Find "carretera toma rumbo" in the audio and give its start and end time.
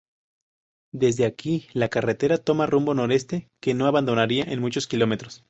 1.89-2.95